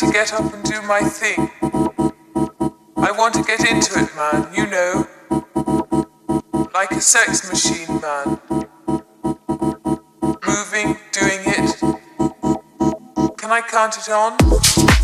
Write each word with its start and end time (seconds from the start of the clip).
To 0.00 0.10
get 0.10 0.32
up 0.32 0.54
and 0.54 0.64
do 0.64 0.80
my 0.80 1.00
thing. 1.00 1.50
I 2.96 3.10
want 3.12 3.34
to 3.34 3.42
get 3.42 3.60
into 3.70 4.00
it, 4.00 4.08
man, 4.16 4.48
you 4.54 4.66
know. 4.66 5.06
Like 6.72 6.92
a 6.92 7.02
sex 7.02 7.46
machine, 7.46 8.00
man. 8.00 8.40
Moving, 10.46 10.96
doing 11.12 11.42
it. 11.44 11.80
Can 13.36 13.50
I 13.50 13.60
count 13.60 13.98
it 13.98 14.08
on? 14.08 14.99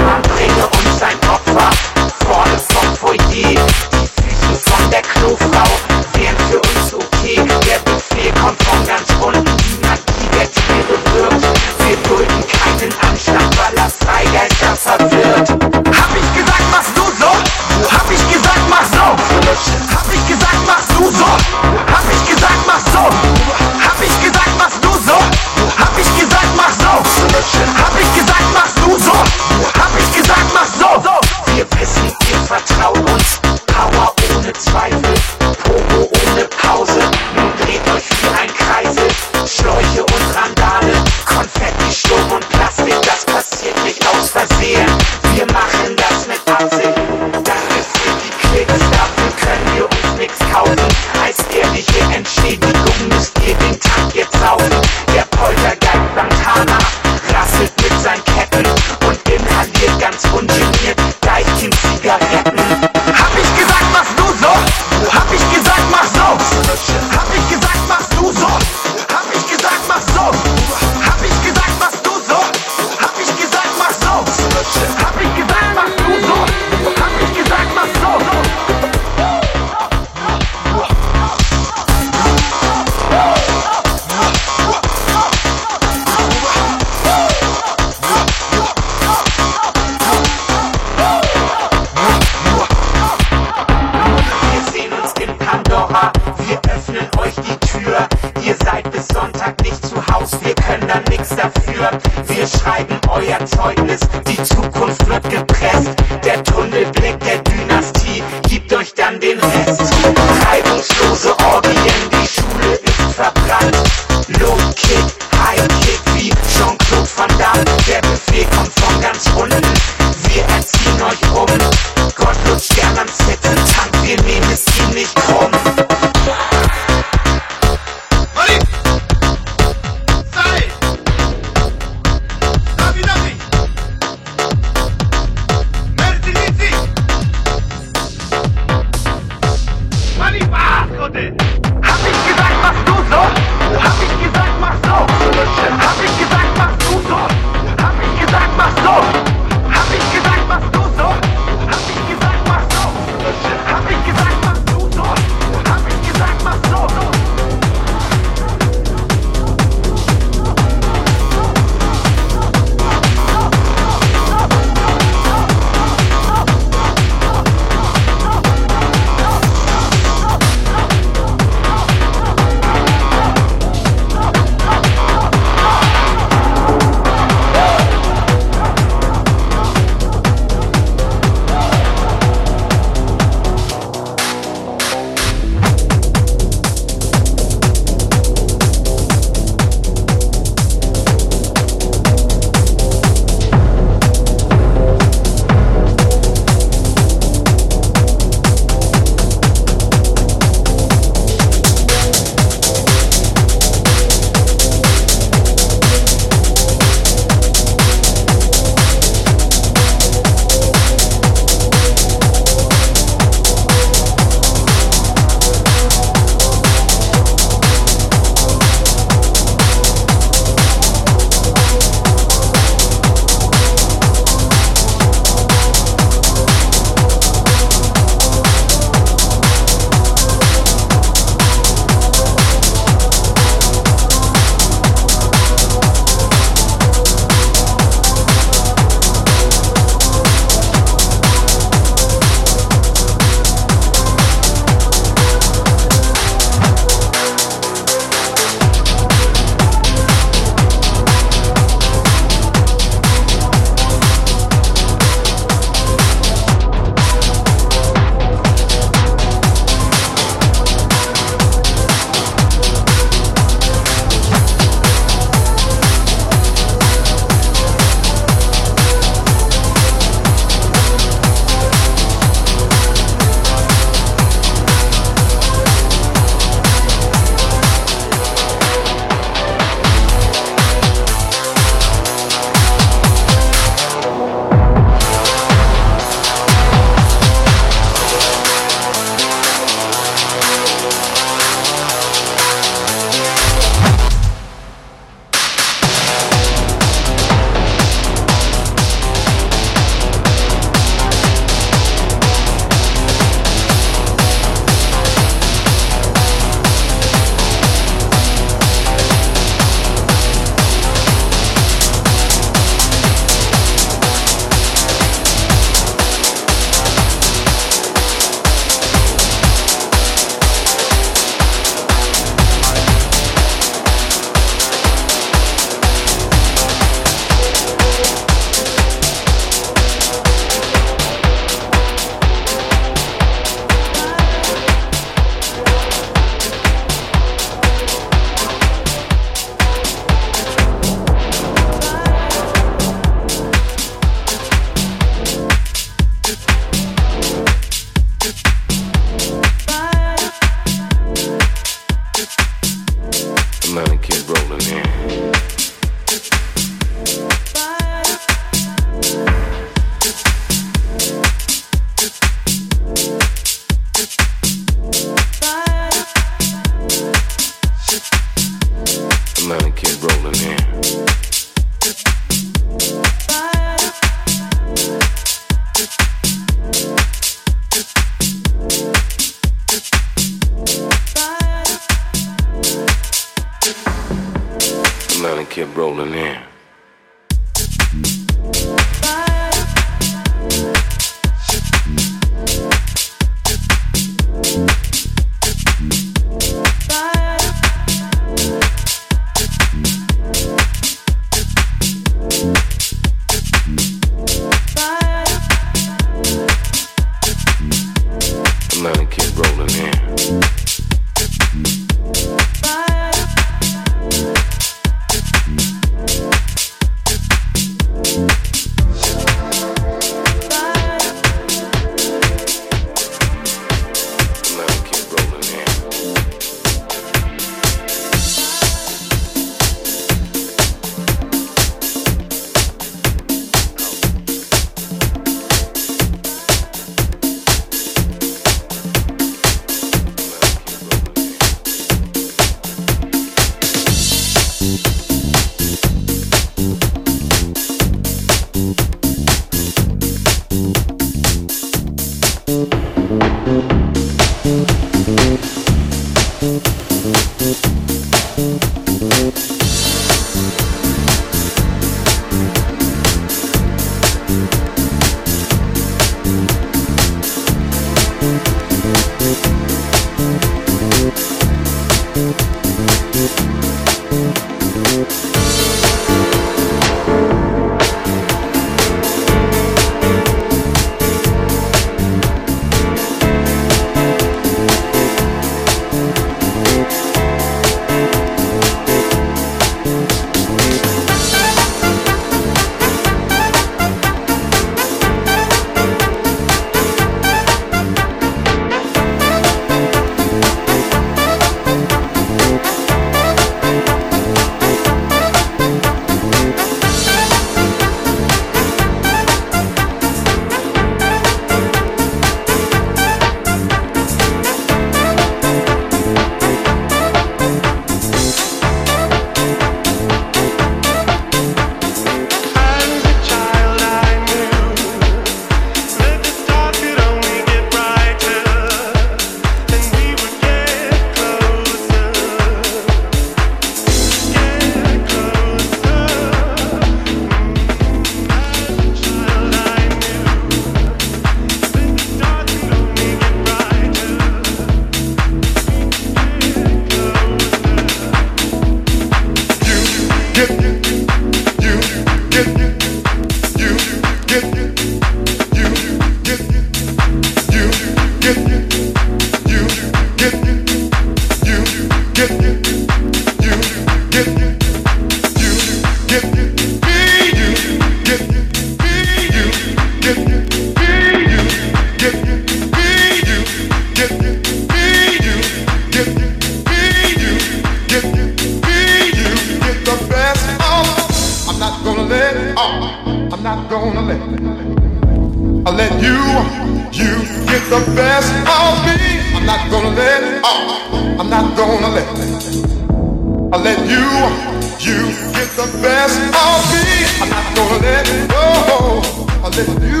You 594.80 595.10
get 595.34 595.50
the 595.56 595.66
best 595.82 596.20
of 596.20 596.62
me. 596.70 596.86
I'm 597.20 597.28
not 597.28 597.56
gonna 597.56 597.82
let 597.82 598.06
go. 598.30 599.02
I'll 599.42 599.50
let 599.50 599.68
you 599.82 600.00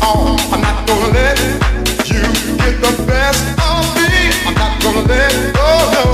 on. 0.00 0.40
I'm 0.52 0.62
not 0.62 0.86
gonna 0.88 1.12
let 1.12 1.38
you 2.08 2.22
get 2.56 2.80
the 2.80 3.04
best 3.06 3.44
of 3.60 3.84
me. 3.94 4.08
I'm 4.46 4.54
not 4.54 4.82
gonna 4.82 5.06
let 5.06 5.54
go. 5.54 5.68
No. 5.92 6.04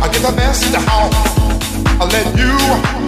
I 0.00 0.08
get 0.10 0.22
the 0.22 0.32
best 0.34 0.74
of. 0.74 2.00
I'll 2.00 2.08
let 2.08 2.38
you. 2.38 3.01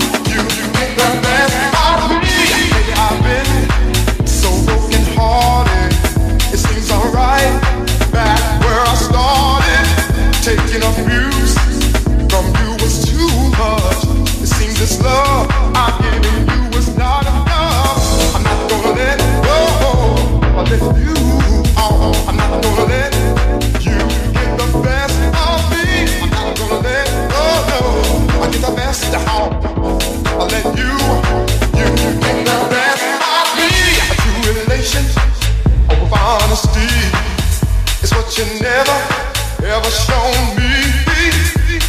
me 39.84 40.72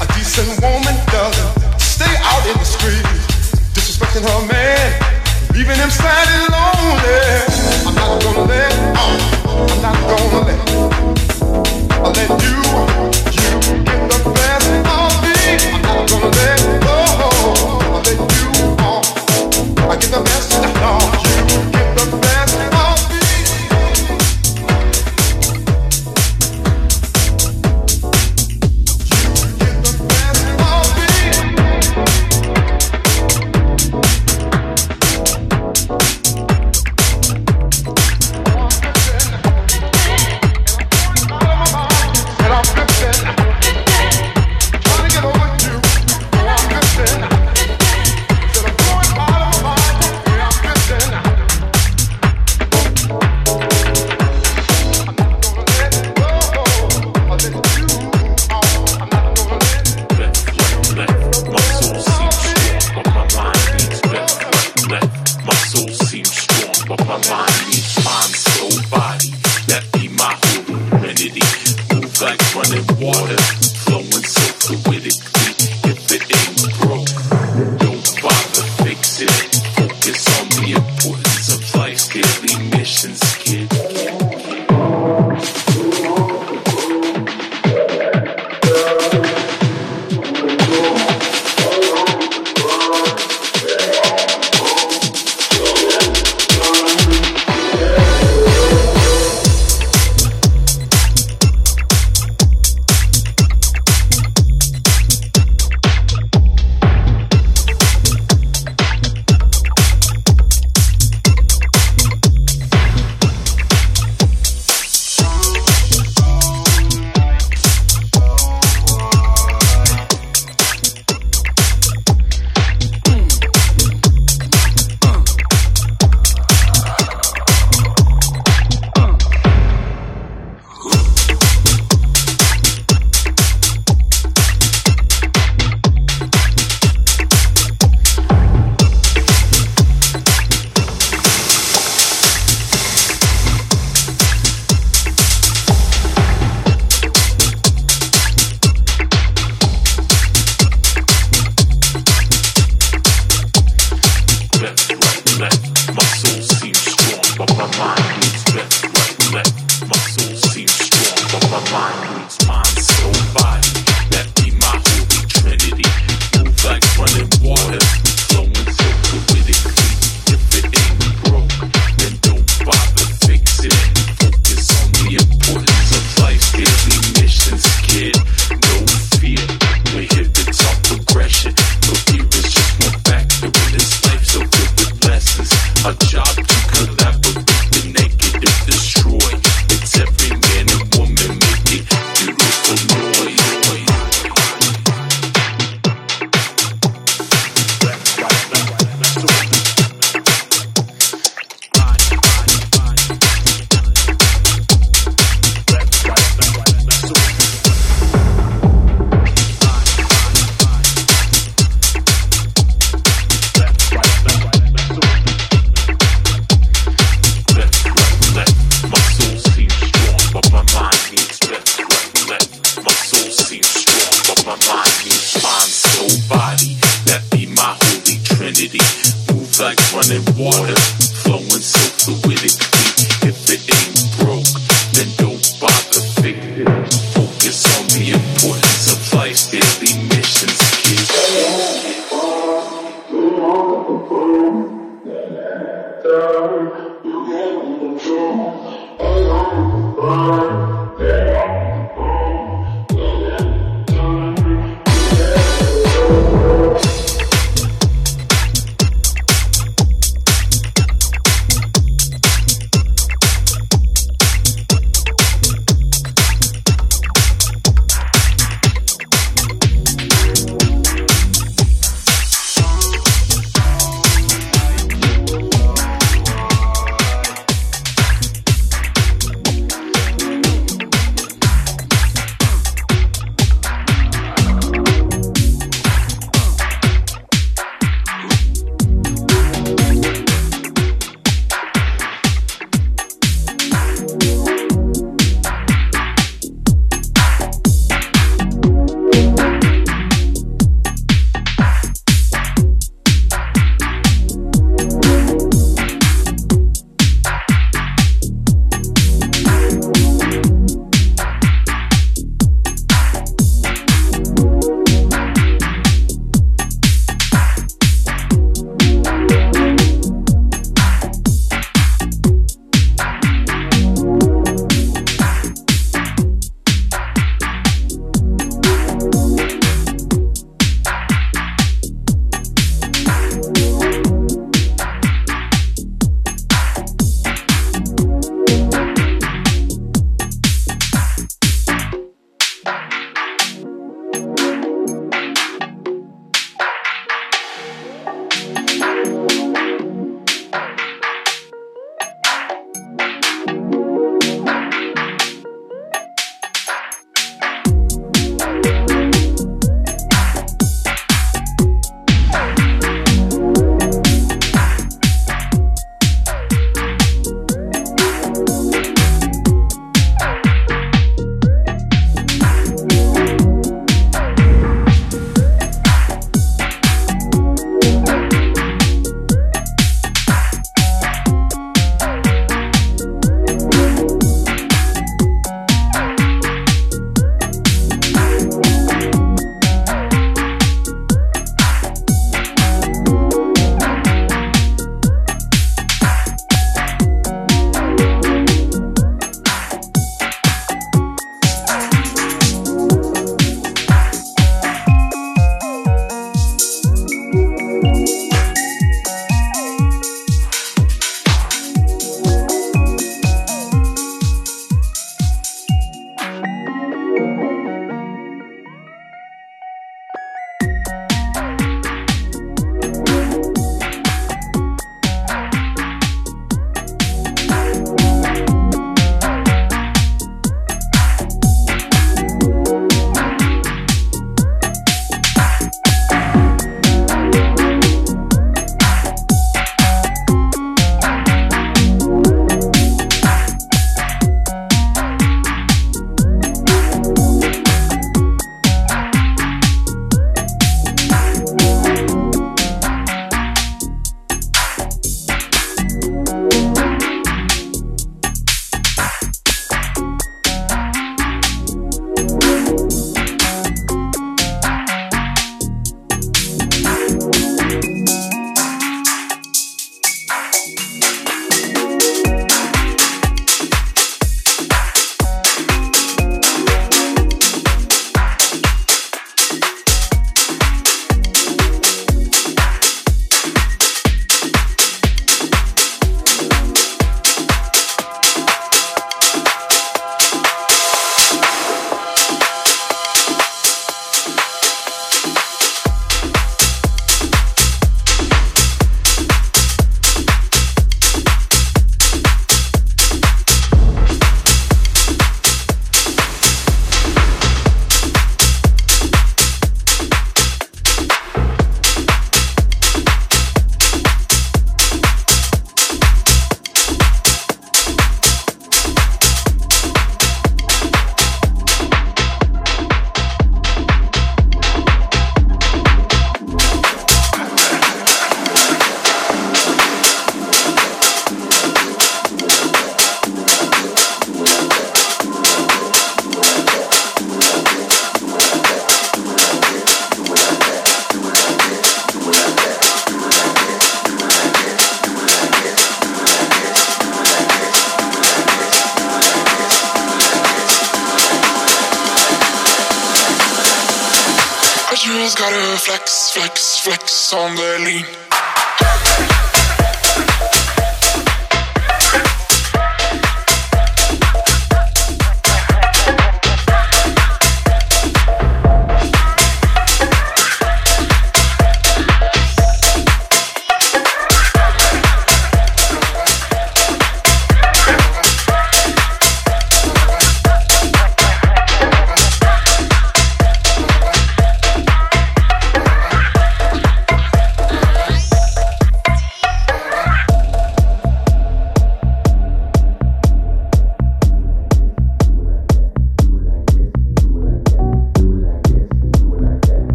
a 0.00 0.06
decent 0.12 0.60
woman 0.60 0.94
doesn't 1.06 1.80
stay 1.80 2.14
out 2.20 2.46
in 2.46 2.58
the 2.58 2.64
street 2.64 3.02
disrespecting 3.72 4.28
her 4.28 4.46
man. 4.46 4.57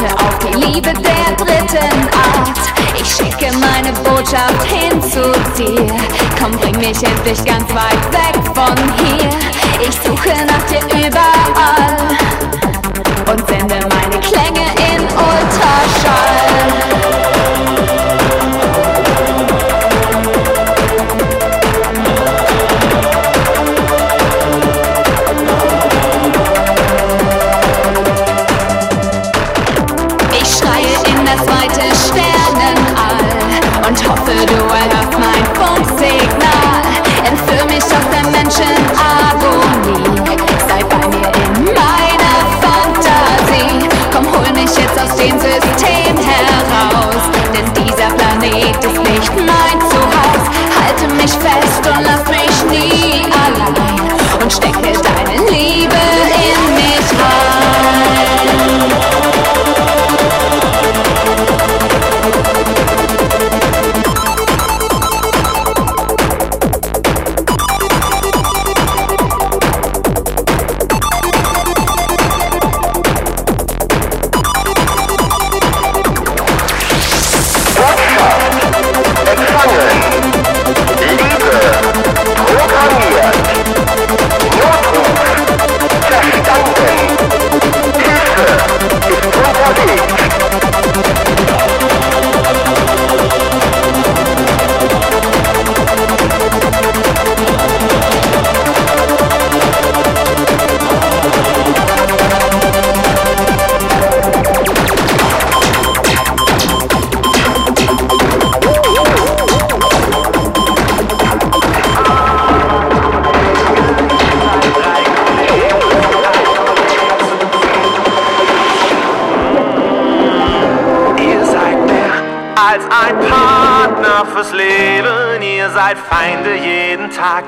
Warte 0.00 0.14
auf 0.24 0.38
die 0.38 0.56
Liebe 0.56 0.92
der 0.94 1.36
dritten 1.36 2.08
Art. 2.14 2.58
Ich 2.98 3.16
schicke 3.16 3.54
meine 3.58 3.92
Botschaft 4.02 4.62
hin 4.64 5.00
zu 5.02 5.32
dir. 5.56 5.86
Komm, 6.40 6.52
bring 6.52 6.76
mich 6.78 7.02
endlich 7.02 7.44
ganz 7.44 7.68
weit 7.74 8.12
weg 8.12 8.40
von 8.54 8.76
hier. 8.96 9.28
Ich 9.80 9.94
suche 9.96 10.32
nach 10.46 10.62
dir 10.68 10.84
überall 11.06 11.96
und 13.30 13.46
sende 13.48 13.86
meine 13.88 14.20
Klänge 14.20 14.66
in 14.94 15.02
Ultraschall. 15.02 16.99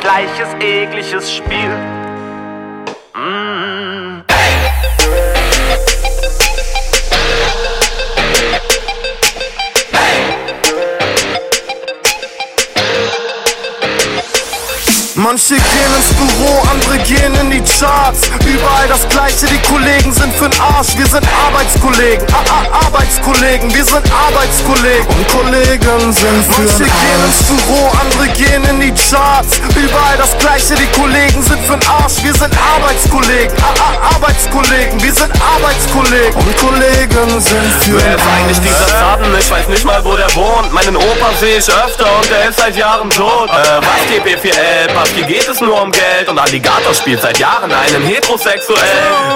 Gleiches 0.02 0.54
ekliges 0.60 1.30
Spiel. 1.30 1.61
Die 17.62 17.78
Charts. 17.78 18.20
Überall 18.44 18.88
das 18.88 19.08
Gleiche, 19.08 19.46
die 19.46 19.58
Kollegen 19.68 20.12
sind 20.12 20.34
für'n 20.36 20.52
Arsch. 20.60 20.96
Wir 20.96 21.06
sind 21.06 21.26
Arbeitskollegen, 21.46 22.26
ah, 22.32 22.44
ah, 22.50 22.86
Arbeitskollegen, 22.86 23.72
wir 23.74 23.84
sind 23.84 24.04
Arbeitskollegen. 24.10 25.06
Und 25.06 25.28
Kollegen 25.28 26.12
sind 26.12 26.42
für'n 26.50 26.62
Manche 26.62 26.84
gehen 26.84 27.22
ins 27.26 27.42
Büro, 27.46 27.90
andere 28.00 28.28
gehen 28.34 28.64
in 28.64 28.80
die 28.80 28.92
Charts. 28.92 29.58
Überall 29.76 30.16
das 30.16 30.36
Gleiche, 30.38 30.74
die 30.74 30.86
Kollegen 30.98 31.42
sind 31.42 31.60
für'n 31.68 31.82
Arsch. 31.88 32.22
Wir 32.22 32.34
sind 32.34 32.52
Arbeitskollegen, 32.56 33.56
ah, 33.62 33.74
ah, 33.78 34.14
Arbeitskollegen, 34.14 35.02
wir 35.02 35.12
sind 35.14 35.32
Arbeitskollegen. 35.40 36.34
Und 36.34 36.56
Kollegen 36.58 37.40
sind 37.40 37.72
für'n 37.82 38.02
Wer 38.02 38.16
ist 38.16 38.26
eigentlich 38.26 38.60
dieser 38.60 38.88
Schaden? 38.88 39.26
Ich 39.38 39.50
weiß 39.50 39.68
nicht 39.68 39.84
mal, 39.84 40.04
wo 40.04 40.16
der 40.16 40.32
wohnt. 40.34 40.72
Meinen 40.72 40.96
Opa 40.96 41.30
sehe 41.38 41.58
ich 41.58 41.68
öfter 41.68 42.06
und 42.16 42.30
der 42.30 42.48
ist 42.48 42.58
seit 42.58 42.76
Jahren 42.76 43.10
tot. 43.10 43.50
Äh, 43.50 43.80
was 43.80 44.02
GP4L? 44.10 44.92
Papi 44.94 45.22
geht 45.24 45.48
es 45.48 45.60
nur 45.60 45.80
um 45.80 45.90
Geld 45.90 46.28
und 46.28 46.38
Alligator 46.38 46.94
spielt 46.94 47.20
seit 47.20 47.38
Jahren 47.38 47.51
einen 47.60 48.02
heterosexuell. 48.06 48.78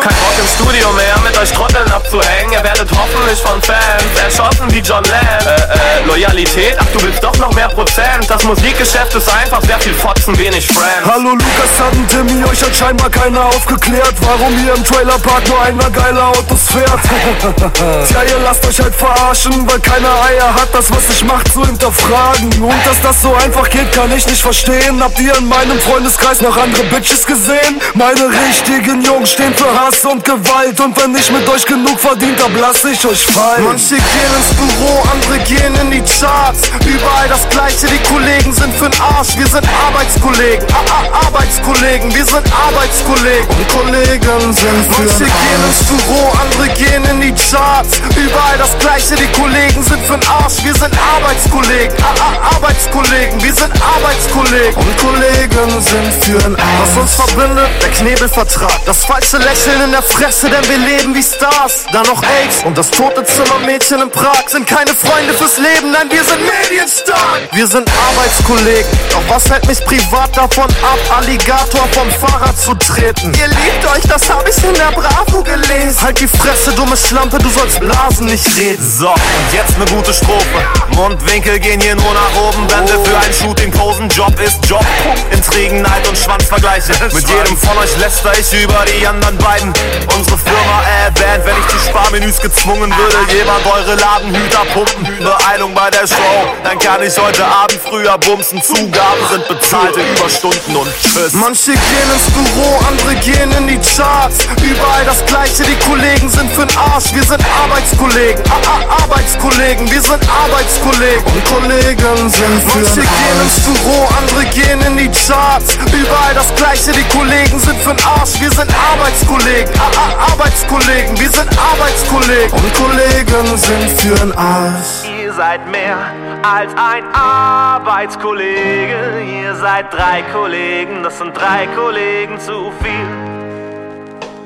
Kein 0.00 0.14
Bock 0.16 0.32
im 0.40 0.48
Studio 0.48 0.90
mehr 0.92 1.16
mit 1.22 1.36
euch 1.38 1.52
Trotteln 1.52 1.90
abzuhängen. 1.90 2.52
Ihr 2.52 2.64
werdet 2.64 2.88
hoffentlich 2.90 3.38
von 3.40 3.60
Fans 3.60 4.04
erschossen 4.24 4.72
wie 4.72 4.78
John 4.78 5.04
Lennon. 5.04 5.46
Äh, 5.46 6.00
äh, 6.00 6.06
Loyalität? 6.06 6.76
Ach, 6.78 6.86
du 6.94 7.02
willst 7.02 7.22
doch 7.22 7.36
noch 7.36 7.52
mehr 7.52 7.68
Prozent. 7.68 8.24
Das 8.28 8.42
Musikgeschäft 8.44 9.14
ist 9.14 9.28
einfach 9.28 9.60
sehr 9.62 9.78
viel 9.80 9.92
Fotzen, 9.92 10.36
wenig 10.38 10.66
Friends. 10.66 11.04
Hallo 11.04 11.32
Lukas, 11.32 11.76
Sutton, 11.76 12.08
Timmy, 12.08 12.44
euch 12.44 12.62
hat 12.62 12.74
scheinbar 12.74 13.10
keiner 13.10 13.44
aufgeklärt, 13.46 14.14
warum 14.20 14.56
hier 14.58 14.74
im 14.74 14.84
Trailerpark 14.84 15.48
nur 15.48 15.60
einer 15.62 15.90
geile 15.90 16.24
Autos 16.24 16.70
fährt. 16.72 16.86
Tja, 18.08 18.22
ihr 18.22 18.38
lasst 18.42 18.66
euch 18.66 18.80
halt 18.80 18.94
verarschen, 18.94 19.68
weil 19.70 19.80
keiner 19.80 20.08
Eier 20.24 20.54
hat, 20.54 20.68
das 20.72 20.90
was 20.90 21.10
ich 21.10 21.22
macht 21.24 21.52
zu 21.52 21.66
hinterfragen. 21.66 22.62
Und 22.62 22.86
dass 22.86 23.00
das 23.02 23.20
so 23.20 23.34
einfach 23.34 23.68
geht, 23.68 23.92
kann 23.92 24.10
ich 24.16 24.26
nicht 24.26 24.40
verstehen. 24.40 25.02
Habt 25.02 25.20
ihr 25.20 25.36
in 25.36 25.48
meinem 25.48 25.78
Freundeskreis 25.80 26.40
noch 26.40 26.56
andere 26.56 26.84
Bitches 26.84 27.26
gesehen? 27.26 27.80
Meine 28.06 28.30
richtigen 28.30 29.02
Jungs 29.02 29.32
stehen 29.32 29.52
für 29.52 29.66
Hass 29.66 30.04
und 30.04 30.22
Gewalt 30.22 30.78
und 30.78 30.96
wenn 31.02 31.12
ich 31.16 31.28
mit 31.32 31.48
euch 31.48 31.66
genug 31.66 31.98
verdient 31.98 32.40
hab, 32.40 32.52
lass 32.60 32.84
ich 32.84 33.04
euch 33.04 33.26
fallen. 33.26 33.64
Manche 33.64 33.96
gehen 33.96 34.32
ins 34.38 34.54
Büro, 34.54 35.02
andere 35.10 35.40
gehen 35.40 35.74
in 35.74 35.90
die 35.90 36.02
Charts. 36.06 36.70
Überall 36.86 37.28
das 37.28 37.48
Gleiche, 37.48 37.88
die 37.88 37.98
Kollegen 38.06 38.52
sind 38.52 38.72
für'n 38.78 38.94
Arsch. 39.02 39.36
Wir 39.36 39.48
sind 39.48 39.66
Arbeitskollegen, 39.88 40.64
ah, 40.70 40.84
ah, 40.86 41.26
Arbeitskollegen, 41.26 42.14
wir 42.14 42.24
sind 42.24 42.46
Arbeitskollegen. 42.46 43.48
Und 43.50 43.68
Kollegen 43.74 44.54
sind 44.54 44.86
für'n 44.94 45.10
Manche 45.10 45.24
gehen 45.26 45.62
ins 45.66 45.82
Büro, 45.90 46.30
andere 46.38 46.68
gehen 46.78 47.04
in 47.10 47.20
die 47.20 47.34
Charts. 47.34 47.98
Überall 48.14 48.56
das 48.56 48.78
Gleiche, 48.78 49.16
die 49.16 49.32
Kollegen 49.34 49.82
sind 49.82 49.98
für'n 50.06 50.22
Arsch. 50.30 50.62
Wir 50.62 50.74
sind 50.74 50.94
Arbeitskollegen, 50.94 51.96
ah, 52.06 52.14
ah, 52.22 52.54
Arbeitskollegen, 52.54 53.42
wir 53.42 53.52
sind 53.52 53.72
Arbeitskollegen. 53.82 54.78
Und 54.78 54.94
Kollegen 55.02 55.70
sind 55.82 56.06
für'n 56.22 56.54
Arsch. 56.54 56.94
Was 56.94 57.02
uns 57.02 57.14
verbindet, 57.18 57.70
Knebelvertrag. 57.98 58.84
Das 58.84 59.06
falsche 59.06 59.38
Lächeln 59.38 59.80
in 59.84 59.90
der 59.90 60.02
Fresse, 60.02 60.50
denn 60.50 60.68
wir 60.68 60.76
leben 60.76 61.14
wie 61.14 61.22
Stars. 61.22 61.86
Dann 61.92 62.06
noch 62.06 62.22
AIDS 62.22 62.62
und 62.64 62.76
das 62.76 62.90
tote 62.90 63.24
Zimmermädchen 63.24 64.02
in 64.02 64.10
Prag 64.10 64.48
sind 64.48 64.66
keine 64.66 64.94
Freunde 64.94 65.32
fürs 65.32 65.56
Leben, 65.56 65.92
nein, 65.92 66.06
wir 66.10 66.22
sind 66.22 66.40
Medienstar. 66.44 67.16
Wir 67.52 67.66
sind 67.66 67.88
Arbeitskollegen, 68.08 68.90
doch 69.10 69.22
was 69.34 69.48
hält 69.48 69.66
mich 69.66 69.82
privat 69.82 70.36
davon 70.36 70.68
ab, 70.82 70.98
Alligator 71.16 71.88
vom 71.92 72.10
Fahrrad 72.10 72.58
zu 72.58 72.74
treten? 72.74 73.32
Ihr 73.34 73.48
liebt 73.48 73.86
euch, 73.94 74.02
das 74.06 74.28
hab 74.28 74.46
ich 74.46 74.62
in 74.62 74.74
der 74.74 74.92
Bravo 74.92 75.42
gelesen. 75.42 75.96
Halt 76.02 76.20
die 76.20 76.28
Fresse, 76.28 76.72
dumme 76.72 76.98
Schlampe, 76.98 77.38
du 77.38 77.48
sollst 77.48 77.80
blasen, 77.80 78.26
nicht 78.26 78.46
reden. 78.58 78.92
So, 78.98 79.08
und 79.08 79.52
jetzt 79.52 79.78
ne 79.78 79.86
gute 79.86 80.12
Strophe. 80.12 80.60
Mundwinkel 80.94 81.58
gehen 81.60 81.80
hier 81.80 81.94
nur 81.94 82.12
nach 82.12 82.42
oben. 82.42 82.66
Wenn 82.70 82.86
wir 82.88 83.04
für 83.04 83.16
ein 83.16 83.32
Shooting 83.32 83.70
posen, 83.70 84.08
Job 84.10 84.38
ist 84.40 84.58
Job. 84.68 84.84
Intrigen, 85.30 85.80
Neid 85.80 86.06
und 86.06 86.18
Schwanzvergleiche. 86.18 86.92
Mit 87.14 87.28
jedem 87.28 87.56
von 87.56 87.78
euch 87.78 87.85
läster 87.98 88.32
ich 88.38 88.52
über 88.62 88.84
die 88.86 89.06
anderen 89.06 89.36
beiden. 89.38 89.72
Unsere 90.16 90.38
Firma, 90.38 90.82
äh, 90.82 91.10
Band, 91.12 91.44
wenn 91.44 91.56
ich 91.58 91.66
die 91.66 91.88
Sparmenüs 91.88 92.40
gezwungen 92.40 92.92
würde, 92.96 93.32
jemand 93.32 93.64
eure 93.66 93.94
Ladenhüter 93.94 94.64
pumpen. 94.72 95.06
Beeilung 95.18 95.74
bei 95.74 95.90
der 95.90 96.06
Show, 96.06 96.54
dann 96.64 96.78
kann 96.78 97.02
ich 97.02 97.16
heute 97.16 97.44
Abend 97.44 97.78
früher 97.82 98.16
bumsen. 98.18 98.62
Zugaben 98.62 99.22
sind 99.30 99.46
bezahlte 99.48 100.00
Überstunden 100.00 100.76
und 100.76 100.88
tschüss. 101.00 101.32
Manche 101.32 101.72
gehen 101.72 102.10
ins 102.12 102.30
Büro, 102.32 102.80
andere 102.88 103.14
gehen 103.16 103.52
in 103.52 103.66
die 103.68 103.78
Charts. 103.78 104.38
Überall 104.62 105.04
das 105.04 105.24
Gleiche, 105.26 105.64
die 105.64 105.76
Kollegen 105.88 106.28
sind 106.28 106.50
für'n 106.52 106.74
Arsch. 106.76 107.12
Wir 107.12 107.24
sind 107.24 107.42
Arbeitskollegen, 107.62 108.42
ah, 108.50 108.60
ah, 108.66 109.02
Arbeitskollegen, 109.02 109.90
wir 109.90 110.02
sind 110.02 110.22
Arbeitskollegen. 110.28 111.24
Und 111.24 111.44
Kollegen 111.44 112.30
sind 112.30 112.62
für'n 112.70 112.86
Manche 112.86 113.00
gehen 113.00 113.40
ins 113.42 113.60
Büro, 113.64 114.08
andere 114.18 114.44
gehen 114.46 114.80
in 114.82 114.96
die 114.96 115.10
Charts. 115.10 115.74
Überall 115.92 116.34
das 116.34 116.54
Gleiche, 116.56 116.92
die 116.92 117.04
Kollegen 117.16 117.58
sind 117.60 117.75
für'n 117.78 117.96
Arsch. 118.04 118.38
Wir 118.40 118.50
sind 118.50 118.70
Arbeitskollegen, 118.92 119.72
ah, 119.78 119.90
ah, 119.96 120.32
Arbeitskollegen, 120.32 121.18
wir 121.18 121.30
sind 121.30 121.48
Arbeitskollegen. 121.58 122.52
Und 122.52 122.74
Kollegen 122.74 123.56
sind 123.56 123.90
für'n 124.00 124.36
Arsch. 124.36 125.08
Ihr 125.22 125.32
seid 125.32 125.66
mehr 125.70 125.96
als 126.42 126.72
ein 126.74 127.04
Arbeitskollege. 127.14 129.22
Ihr 129.42 129.54
seid 129.56 129.90
drei 129.92 130.22
Kollegen, 130.32 131.02
das 131.02 131.18
sind 131.18 131.36
drei 131.36 131.66
Kollegen 131.74 132.38
zu 132.38 132.72
viel. 132.82 133.08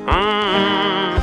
Mm, 0.06 1.14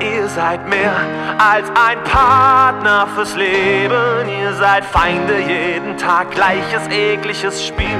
ihr 0.00 0.28
seid 0.28 0.68
mehr 0.68 0.94
als 1.38 1.68
ein 1.70 2.02
Partner 2.04 3.08
fürs 3.14 3.34
Leben. 3.36 4.28
Ihr 4.40 4.52
seid 4.54 4.84
Feinde 4.84 5.40
jeden 5.40 5.96
Tag, 5.98 6.30
gleiches 6.30 6.86
ekliges 6.90 7.66
Spiel. 7.66 7.98